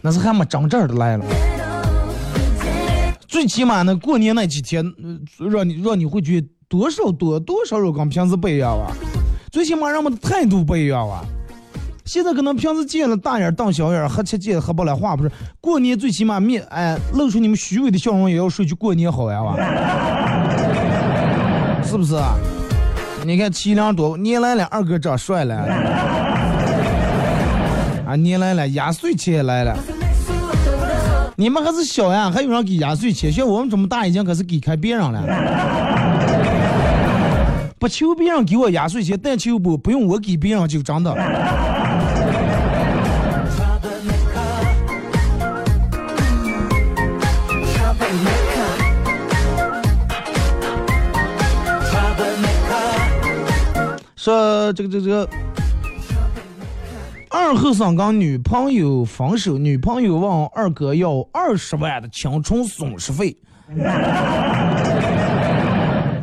[0.00, 1.24] 那是还没真正的来了，
[3.28, 4.82] 最起码呢过年那几天，
[5.38, 8.90] 让你让你会觉得多少多多少少跟平时不一样吧，
[9.52, 11.22] 最起码人们的态度不一样吧。
[12.04, 15.30] 现在可能平时见了大眼瞪小眼，喝吃见喝不来话不是。
[15.58, 19.56] 过年最起码面哎露出你们虚伪的笑容，也要说句过年好呀哇，
[21.82, 22.36] 是不是啊？
[23.24, 25.56] 你看七两多，年来了二哥长帅了，
[28.06, 29.74] 啊年来了压岁钱来了，
[31.36, 35.22] 你们还是小呀，还有人给压岁钱，像我们这么大已经可是给开别人了。
[37.78, 41.14] 不求别人给我压岁钱，但求不不用我给别人就真的。
[54.24, 55.28] 说这个这个这个，
[57.28, 63.36] 二后生跟女朋友分手，女朋友问二哥要二十万的青春损失费。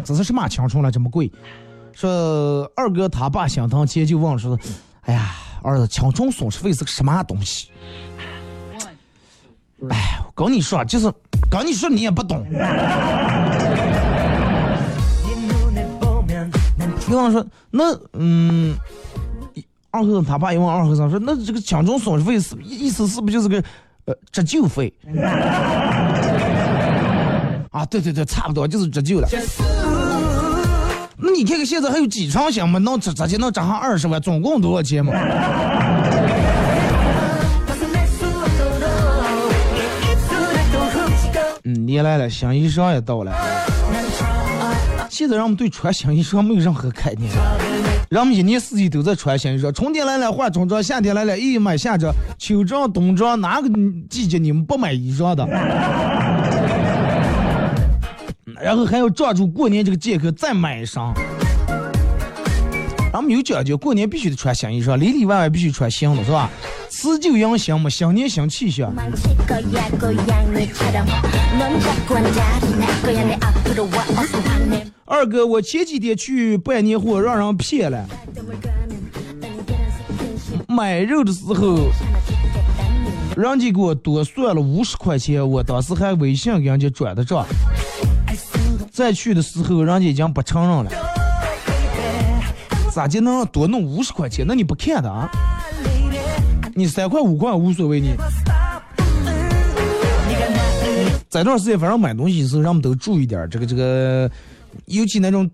[0.03, 1.31] 这是什么青春了这么贵？
[1.93, 4.57] 说二哥他爸心疼钱就问说
[5.05, 7.69] ：“哎呀，儿子，青春损失费是个什么东西？”
[9.91, 11.13] 哎，我跟你说，就是
[11.51, 12.43] 跟你说你也不懂。
[17.11, 18.73] 比方说，那嗯，
[19.89, 23.61] 二和尚他爸一问二和尚说：“那这个抢中损失费是意思是不是就是个
[24.05, 24.93] 呃折旧费？”
[27.69, 29.27] 啊，对对对，差不多就是折旧了。
[31.17, 35.11] 那你看看现在还有几场项目能直直接能涨上二十万，总共多少钱嘛？
[41.65, 43.33] 嗯，你来了，新衣裳也到了。
[45.11, 47.29] 现在人们对穿新衣裳没有任何概念，
[48.09, 49.69] 人们一年四季都在穿新衣裳。
[49.69, 53.67] 春天来了换春装，夏天来了一买夏装，秋装冬装哪个
[54.09, 55.45] 季节你们不买衣裳的？
[58.61, 61.13] 然后还要抓住过年这个借口再买一双。
[63.13, 66.49] 俺们有讲究，过年必须得穿新衣裳，里里外外必须穿新的，是吧？
[66.89, 68.93] 辞旧迎新嘛，新年新气象。
[75.05, 78.07] 二哥，我前几天去办年货，让人骗了。
[80.69, 81.79] 买肉的时候，
[83.35, 87.45] 人家给我多算了五十块钱，我当时还微信给人家转的账。
[88.89, 91.10] 再去的时候，人家已经不承认了。
[92.93, 94.45] 咋就能多弄五十块钱？
[94.47, 95.29] 那你不看的啊？
[96.75, 98.15] 你三块五块无所谓你。
[101.29, 104.29] 在段时间反正买东西的时候，让我们都注意点这个这个。
[104.85, 105.49] 尤其那种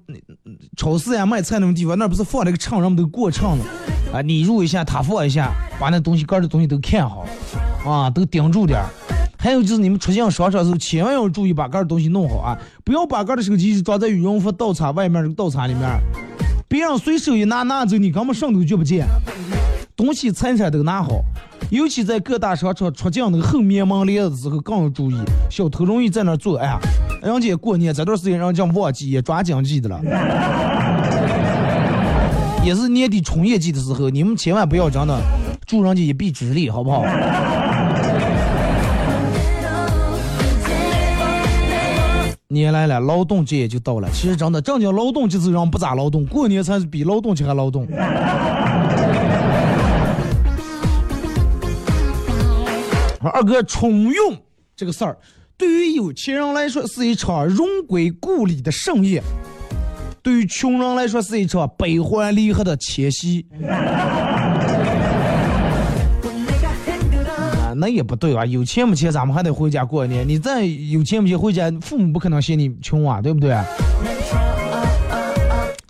[0.76, 3.66] 超市呀、卖菜那种地方，那不是放那个秤，让我们都过秤了
[4.14, 4.22] 啊！
[4.22, 7.26] 你入一下，他放一下，把那东西盖的东西都看好，
[7.84, 8.80] 啊，都盯住点。
[9.36, 12.60] 还有就是你们出现商场的时候，千万要注意把盖的东西弄好啊！
[12.84, 15.90] 不要把盖的手机装在羽绒服倒插外面这个倒插里面，
[16.70, 19.08] 别人随手一拿拿走，你根本上都觉不见，
[19.96, 21.22] 东西财产都拿好。
[21.70, 25.16] 尤其在各大商场出进那个后面门帘的时候，更要注意，
[25.50, 26.78] 小偷容易在那作案。
[27.22, 30.02] 哎，人家过年这段时间，人家忘记也抓经济的了，
[32.66, 35.18] 也是年底冲业绩的时候，你们千万不要真的
[35.66, 37.04] 助人家一臂之力，好不好？
[42.50, 44.08] 年来了，劳动节也就到了。
[44.14, 47.86] 其实真的，正经劳动节是人不咋劳动，过年才是比劳动节还劳动。
[53.22, 54.38] 二哥，重用
[54.78, 55.18] 这个事儿，
[55.58, 59.22] 对于有钱人来说是一场荣归故里的盛宴，
[60.24, 63.46] 对于穷人来说是一场悲欢离合的迁徙。
[67.80, 70.28] 那也不对啊，有钱没钱，咱们还得回家过年。
[70.28, 73.56] 你再有钱没钱回家，父母不可能嫌你穷啊，对不对？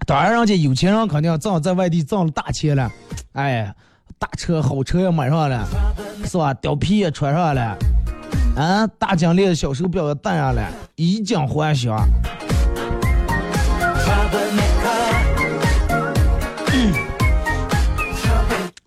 [0.06, 2.90] 当然，人家有钱人肯定挣在外地挣了大钱了，
[3.34, 3.74] 哎，
[4.18, 5.68] 大车好车也买上了，
[6.26, 6.54] 是吧？
[6.56, 7.78] 貂皮也穿上了，
[8.56, 10.66] 啊，大金链小手表也戴上了，
[10.96, 11.98] 衣锦还乡。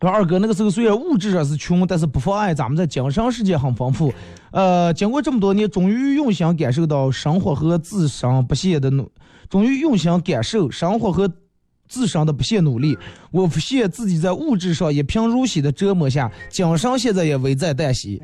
[0.01, 4.11] 说二哥，那个时候虽然物质上是穷，但是不妨碍咱们在精神世界很丰富。
[4.51, 9.11] 呃，经过这么多年，终于用心感受到生活和自身不懈的努，
[9.51, 11.31] 终于用心感受生活和
[11.87, 12.97] 自身的不懈努力。
[13.31, 18.23] 我发现自己在物质上一贫如洗的折磨下，精神现在也危在旦夕。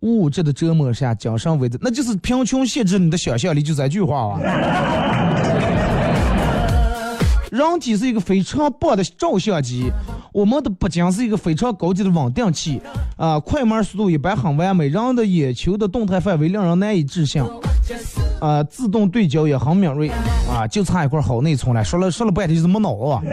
[0.00, 4.40] 物质的折磨下，精神危在，那就是贫穷限制你的想象力，就这句话啊。
[7.50, 9.90] 人体是一个非常棒的照相机，
[10.32, 12.80] 我们的不仅是一个非常高级的稳定器，
[13.16, 17.42] 啊，快门速度一般很完美，人的眼球的动态范围令人难以置信，
[18.40, 20.10] 啊，自动对焦也很敏锐，
[20.50, 21.82] 啊，就差一块好内存了。
[21.82, 23.26] 说了说了半天就是没脑子。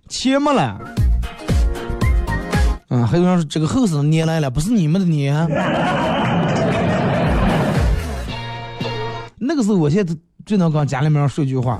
[0.09, 0.75] 钱没了。”
[2.89, 5.35] 嗯，还有人说这个后生年来了，不是你们的年。
[9.37, 11.79] 那个时候，我现在最能跟家里面说一句话。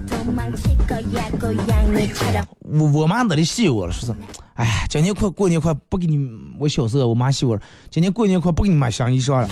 [2.62, 4.14] 我我妈那里气我了，说是，
[4.54, 6.20] 哎，今年快过年快不给你，
[6.60, 9.50] 我小时候我妈气我了，今年过年快不给你买新衣裳了。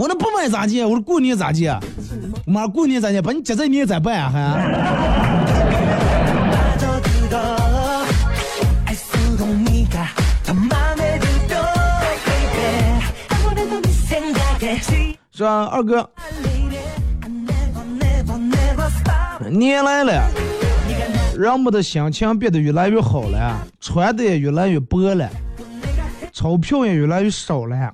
[0.00, 0.82] 我那不买咋接？
[0.82, 1.78] 我说过年咋接？
[2.46, 3.20] 我妈过年咋接？
[3.20, 4.30] 把你接在年咋办啊？
[4.32, 4.40] 还？
[15.32, 16.08] 是吧，二哥？
[19.50, 20.22] 年来了，
[21.36, 25.28] 人们的心情变得越来越好了，穿的也越来越薄了，
[26.32, 27.92] 钞票也越来越少了。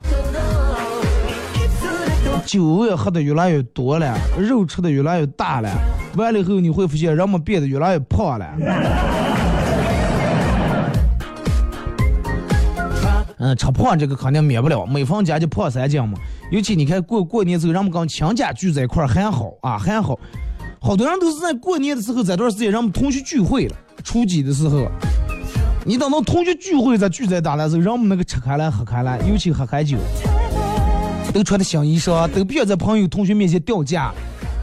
[2.46, 5.68] 酒也喝的越来越多了，肉吃的越来越大了，
[6.16, 8.46] 完了以后你会发现人们变得越来越胖了。
[13.38, 16.16] 嗯，吃胖这个肯定免不了，每逢佳节胖三斤嘛。
[16.50, 20.18] 尤其你看过过年之后，人们跟亲家聚在一块儿还好啊，还好。
[20.80, 24.86] 好多人都是在过年的时候这段时间，人们同学聚会了，初几的时候，
[25.84, 29.98] 你等到同学聚会再聚在大的时候，人们那个吃开了喝开了，尤其喝开酒。
[31.36, 34.10] 都穿的新衣裳，都不想在朋友、同学面前掉价，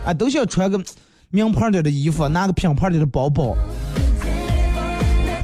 [0.04, 0.84] 啊，都想穿个
[1.30, 3.56] 名牌点的衣服，拿个品牌点的包包。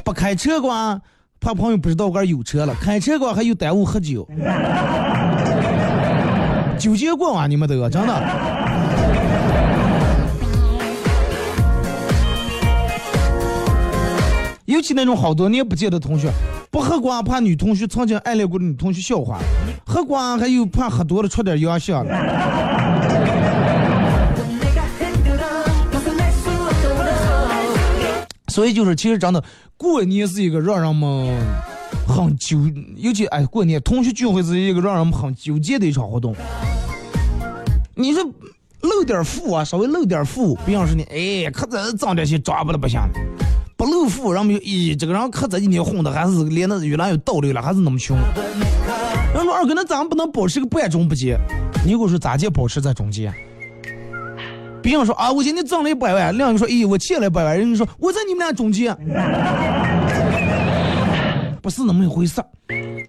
[0.04, 1.00] 不开车光，
[1.38, 4.26] 怕朋友不知道我这有车了；开车光还有耽误喝酒。
[6.76, 8.12] 酒节过啊，你们都真的。
[14.64, 16.28] 尤其那种好多年不见的同学。
[16.80, 19.38] 喝光怕女同学曾经暗恋过的女同学笑话，
[19.86, 22.04] 喝光还有怕喝多了出点洋相。
[28.48, 29.42] 所以就是，其实真的
[29.76, 31.38] 过年是一个让人们
[32.06, 32.58] 很纠，
[32.96, 36.34] 尤其哎过年同学聚会是一个让人们很纠结的一场活动。
[37.94, 38.24] 你说
[38.80, 43.00] 露点富啊，稍微露点富，比方说你哎，可真脏点些抓不了不行。
[43.80, 48.14] 不露富，人们咦，这个人可这几年混的还是连的越来越倒流了，还是那么穷。
[49.32, 51.34] 人说二哥，那咱们不能保持个半中不结？
[51.82, 53.32] 你给我说咋介保持在中间？
[54.82, 57.58] 别人说啊，我今天挣了一百万，另一个说，咦，我欠了一百万。
[57.58, 58.94] 人家说我在你们俩中间。
[61.62, 62.42] 不是那么一回事。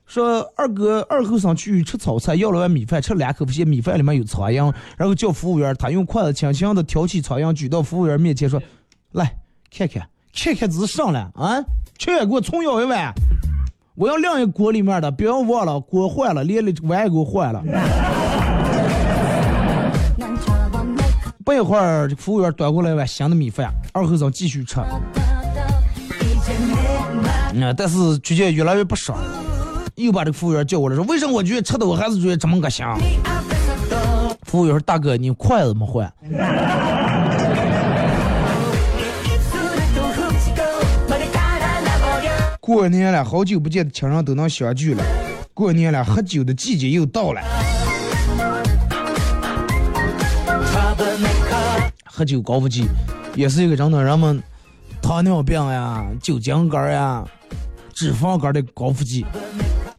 [0.06, 8.62] 说二哥二后生去吃早餐，要了碗米饭，吃了两口，发现米饭里面有苍蝇，然后叫服务员，他用筷子轻轻的挑起苍蝇，举到服务员面前说
[9.12, 9.36] ：“来
[9.70, 11.64] 看看，看看这是上了啊，
[11.98, 13.14] 去给我重舀一碗，
[13.96, 17.62] 我要另一锅里面的，不要忘了锅坏了，连个碗也给我换了。”
[21.44, 24.80] 不一会儿，服务员端过来一碗新的米饭，二和尚继续吃。
[27.54, 29.18] 嗯，但是逐渐越来越不爽，
[29.96, 32.98] 又把这个服务员叫过来说：“为什么我觉得吃的我还是觉得这么个香？”
[34.46, 36.10] 服务员说：“大哥，你筷子没换。”
[42.72, 45.04] 过年了，好久不见的亲人都能相聚了。
[45.54, 47.42] 过年了，喝酒的季节又到了。
[52.06, 52.86] 喝酒高峰期，
[53.36, 54.42] 也是一个真的人们
[55.02, 57.26] 糖尿病呀、酒精肝呀、
[57.94, 59.26] 脂肪肝的高峰期。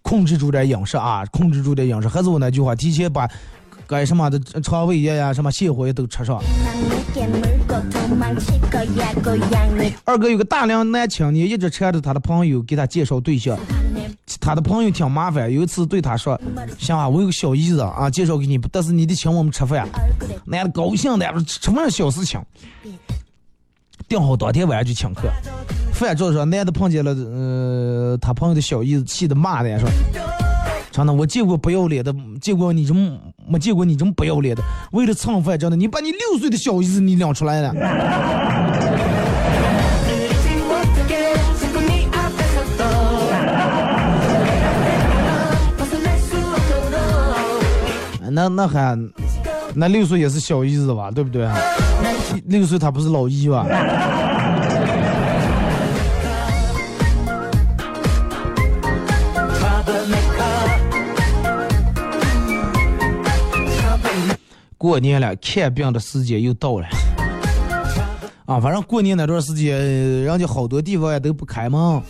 [0.01, 2.09] 控制住点饮食啊，控制住点饮食。
[2.09, 3.29] 还是我那句话，提前把
[3.87, 6.43] 该什么的肠胃炎呀、什么泻火也都吃上。
[10.05, 13.59] 二哥有个大龄男青年，一直缠着他的朋友给他介绍对象。
[14.41, 16.41] 他的朋友挺麻烦，有一次对他说
[16.79, 19.89] ：“行啊，我有个小姨子啊，介绍给你，但是你得请我们吃饭。”
[20.45, 22.41] 男的高兴的，说吃饭小事情，
[24.09, 25.31] 定好当天晚上就请客。
[25.93, 29.89] 饭桌上，男的碰见了呃他朋友的小姨子，气得骂的说
[30.93, 33.19] ：“真的，我见过不要脸的，见过你这么
[33.49, 34.63] 没见过你这么不要脸的。
[34.93, 37.75] 为了蹭饭，真的，你把你六岁的小姨子你领出来了。”
[48.35, 48.99] 那那还，
[49.75, 51.55] 那六岁也是小姨子吧，对不对啊？
[52.47, 53.67] 六岁他不是老姨吧？
[64.83, 66.87] 过年了，看病的时间又到了。
[68.47, 72.03] 啊，反正过年那段时间，人家好多地方也都不开门，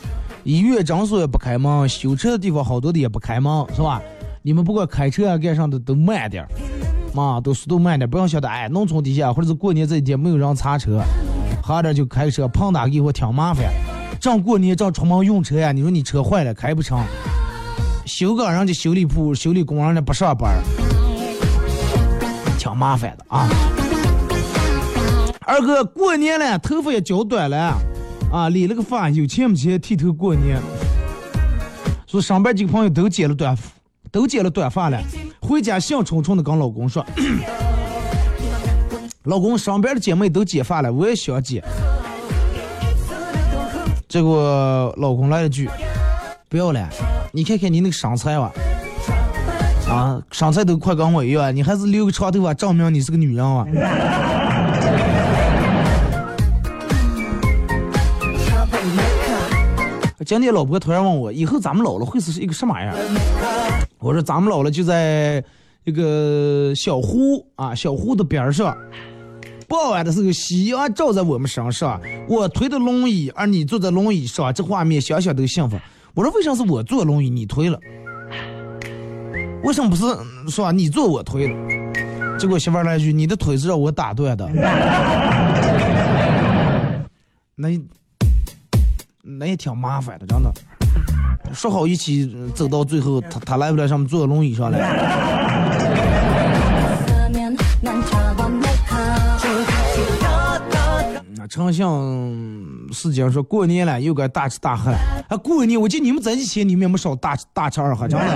[0.42, 4.00] 医院诊所也不开门，修车的地方好多的也不开门，是吧？
[4.40, 6.48] 你们不管开车啊干啥的都慢点儿，
[7.12, 11.02] 嘛都速度慢点，不要晓得哎，农村底下或者是过年这一天没有人擦车，
[11.62, 13.70] 好点就开车，碰打给我挺麻烦。
[14.18, 16.98] 正过年正出门用车呀，你说你车坏了开不成，
[18.06, 20.56] 修个人家修理铺修理工人家不上班，
[22.62, 23.48] 挺麻烦的啊。
[25.40, 27.76] 二哥过年了，头发也剪短了，
[28.30, 30.60] 啊，理了个发，有钱没钱剃头过年。
[32.06, 33.58] 说上班几个朋友都剪了短。
[34.12, 35.02] 都剪了短发了，
[35.40, 37.02] 回家兴冲冲的跟老公说
[39.24, 41.64] ：“老公，上班的姐妹都剪发了，我也想剪。”
[44.06, 45.66] 结果老公来了句
[46.50, 46.86] ：“不要了，
[47.32, 48.52] 你看看你那个身材吧，
[49.93, 53.66] 啊身材都快跟我一样，你还是留个长头发，证明你是个女人啊。”
[60.24, 62.95] 今天老婆突然问我：“以后咱们老了会是一个什么样？”
[63.99, 65.45] 我说：“咱们老了就在
[65.84, 68.76] 一个小湖啊，小湖的边上。
[69.68, 75.76] 傍晚的时候，夕阳照在我们身上，我推着轮椅，而你坐在轮椅上，这画面想想都幸福。”
[76.14, 77.78] 我说：“为啥是我坐轮椅，你推了？
[79.64, 80.04] 为什么不是
[80.50, 81.54] 说你坐我推了？”
[82.38, 84.48] 结果媳妇儿来一句：“你的腿是让我打断的。
[87.54, 87.68] ”那。
[89.24, 90.52] 那也挺麻烦的，真的。
[91.54, 94.80] 说好一起走到最后，他他来不来上面坐轮椅上来。
[101.36, 102.02] 那丞相
[102.92, 104.98] 是讲说过年了又该大吃大喝了。
[105.28, 108.26] 啊，过年我记得你们在一起你们也没少大吃大吃二喝，真的。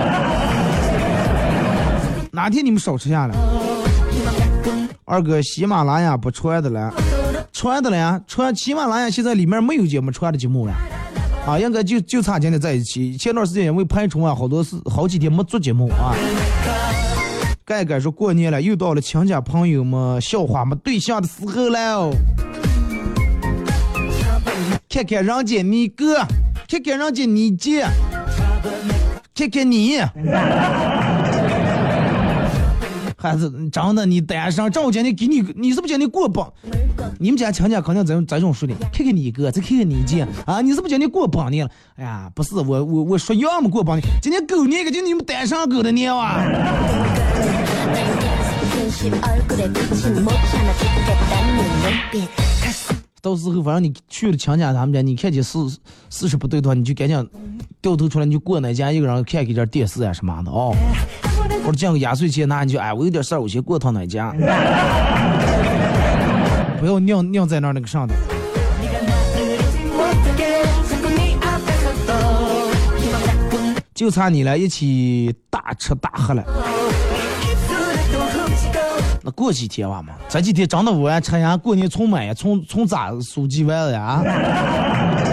[2.37, 3.35] 哪天你们少吃下来？
[5.05, 6.93] 二哥，喜马拉雅不传的了。
[7.51, 10.73] 传的了呀，传喜马拉雅现在里面没有节目传的节目了，
[11.47, 13.17] 啊，应该就就差今天在一起。
[13.17, 16.13] 前段时间因为拍春啊，好多是好几天没做节目啊。
[17.65, 22.11] 盖盖说过年了，又到了亲家朋友们、笑话没对象的时候了。
[24.87, 26.17] 看看人家你哥，
[26.69, 27.83] 看看人家你姐，
[29.33, 29.97] 看看你。
[33.31, 36.51] 还是真的，你单身，正我今天给你，你是不是今天过帮？
[37.19, 38.73] 你们家亲家肯定这这种说的。
[38.91, 41.71] 看看你哥，再看看你姐啊，你是不是今天过帮年了？
[41.95, 46.43] 哎呀，不是，我我我说要么过帮年，今天狗年可就你们单身狗的年哇！
[53.21, 55.59] 到时候反正你去了亲家他们家，你看见事
[56.09, 57.29] 事实不对的话，你就赶紧
[57.81, 60.75] 掉头出来，你就过那家一个人看看点电视啊什么的哦。
[61.67, 64.31] 或者见个压岁钱拿，你就哎，我有点事儿，我先过趟那家，
[66.79, 68.15] 不要尿尿在那儿那个上头。
[73.93, 76.41] 就差你了，一起大吃大喝了。
[79.21, 84.23] 那过几天吧嘛，这几天真的我吃呀，过年从买呀，从从咋数几万了呀？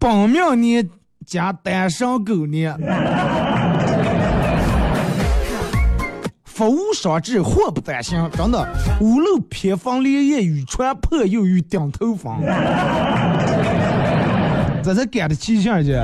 [0.00, 0.88] 本命年
[1.28, 2.74] 加单身狗呢，
[6.42, 8.30] 福无双至，祸不单行。
[8.30, 8.66] 真的，
[9.02, 12.34] 屋漏偏逢连夜雨，船破又遇顶头风。
[14.82, 16.00] 这才赶的气象去。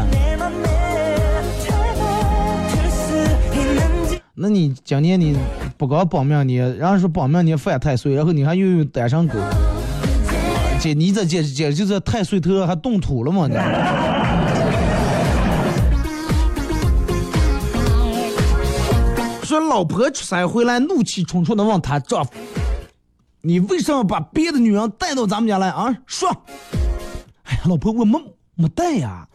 [4.34, 5.38] 那你今年你
[5.78, 9.38] 不搞保命年，然后说保命年犯太岁，然后你还又有单身狗，
[10.78, 13.48] 姐你这简简直就是太岁头还动土了吗？
[13.48, 13.54] 你
[19.54, 22.32] 说老婆出差回来，怒气冲冲的问他丈夫
[23.40, 26.28] ：“你为什么把别的女人带到咱们家来啊？”说
[27.44, 28.20] ：“哎呀，老婆，我没
[28.56, 29.28] 没带呀。”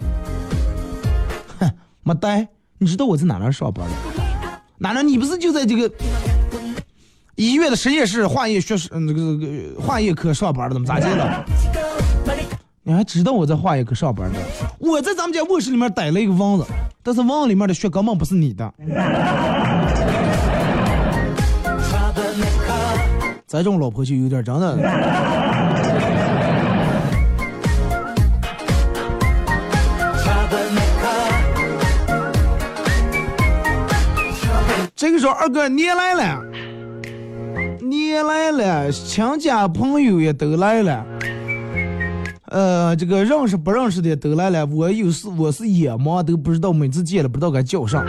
[1.59, 1.71] 哼，
[2.03, 2.45] 没带。
[2.77, 3.93] 你知道我在哪儿上班的？
[4.77, 5.07] 哪能？
[5.07, 5.89] 你不是就在这个
[7.35, 10.73] 医院的实验室化验学室那个那个化验科上班的？
[10.73, 11.45] 怎么咋的了？
[12.83, 14.39] 你还知道我在化验科上班呢？
[14.79, 16.65] 我在咱们家卧室里面逮了一个蚊子，
[17.03, 18.73] 但是蚊子里面的血根本不是你的。
[23.49, 24.77] 咱这种老婆就有点真的。
[34.95, 36.43] 这个时候，二哥你也来了，
[37.81, 41.03] 你也来了，亲家朋友也都来了，
[42.49, 44.63] 呃，这个认识不认识的都来了。
[44.67, 48.05] 我有事，我是眼盲，都不知道每次见了不知道该叫啥。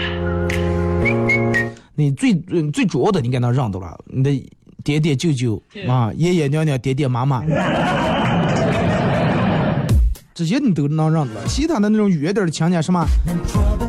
[1.94, 2.34] 你最
[2.72, 4.50] 最主要的，你该能认到了，你的
[4.82, 7.42] 爹爹舅舅啊，爷爷娘娘，爹爹妈妈，
[10.34, 11.46] 这些你都能认得。
[11.46, 13.06] 其他的那种远点的亲戚，什么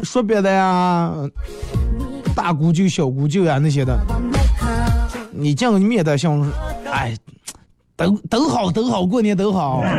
[0.03, 1.13] 说别的呀。
[2.35, 3.99] 大姑舅、小姑舅呀，那些的，
[5.31, 6.47] 你见过你面带笑容，
[6.91, 7.15] 哎，
[7.95, 9.83] 都都好，都好，过年都好。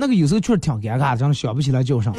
[0.00, 2.12] 那个有时候确实挺尴尬，真的想不起来叫啥。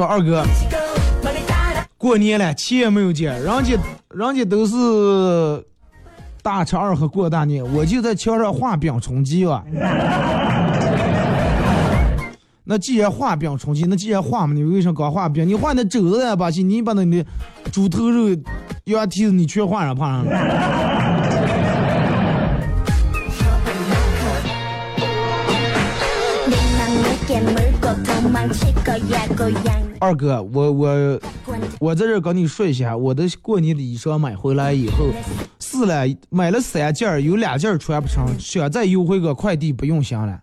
[0.00, 0.42] 说二哥，
[1.98, 3.76] 过年了，钱也没有借，人家
[4.08, 5.62] 人家都是。
[6.42, 9.62] 大吃二喝过大年，我就在墙上画饼充饥啊。
[12.64, 15.46] 那既然画饼充饥，那既然画嘛，你为什么光画饼？
[15.46, 17.22] 你画那肘子呀，把戏，你把那的
[17.70, 18.34] 猪头肉、
[18.84, 20.30] 羊蹄子，你全画上，画上了。
[29.98, 31.20] 二哥，我我
[31.78, 35.10] 我在这跟你说一下，我的过年的衣裳买回来以后，
[35.58, 40.40] 是了，买了三件有两件穿不成，想再邮回个快递不用想了。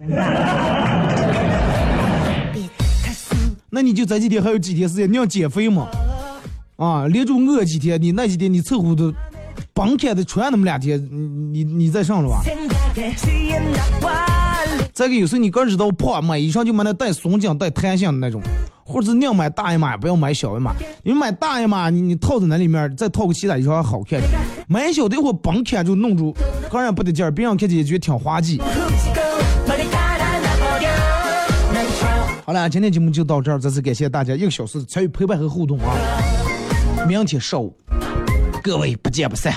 [3.70, 5.88] 那你就这几天还有几天时间，你要减肥嘛？
[6.76, 9.12] 啊，连着饿几天，你那几天你凑合都
[9.74, 11.04] 甭开的穿那么两天，
[11.52, 12.44] 你你你再上了吧。
[14.94, 18.42] 再个有时候你刚知道胖，买衣裳就买那带松紧、带弹性的那种，
[18.84, 20.74] 或者是宁买大一码，不要买小一码。
[21.04, 24.20] 你买大一码，你你套在那里面，再套个其他衣裳好看。
[24.68, 26.36] 买小的一会儿绑开就弄住，
[26.70, 28.60] 个人不得劲儿，别人看起也觉得挺滑稽。
[32.46, 35.94] 好了，今天节目就到这儿，再次感谢大家一个小时参与陪伴和互动啊！
[37.08, 37.78] 明天上午，
[38.64, 39.54] 各位不见不散。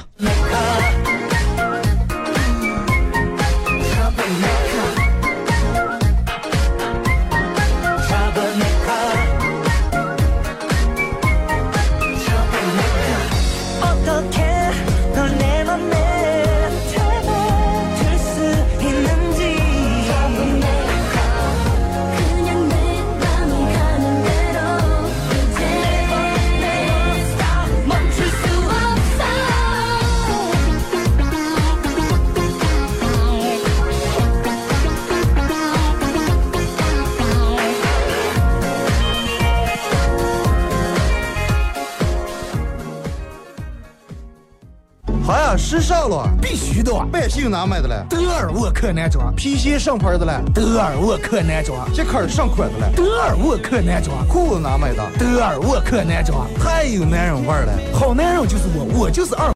[45.80, 46.92] 时尚了，必须的。
[47.10, 48.04] 百姓哪买的嘞？
[48.10, 49.34] 德尔沃克男装。
[49.34, 50.32] 皮鞋上牌的嘞？
[50.52, 51.88] 德尔沃克男装。
[51.94, 52.92] 鞋坎上款的嘞？
[52.94, 54.28] 德尔沃克男装。
[54.28, 55.02] 裤子哪买的？
[55.18, 56.46] 德尔沃克男装。
[56.58, 59.50] 太有男人味了，好男人就是我，我就是二。